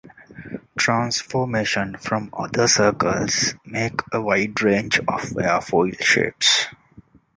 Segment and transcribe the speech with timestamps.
[0.79, 5.05] Transformation from other circles make a wide range of
[5.37, 6.65] airfoil shapes.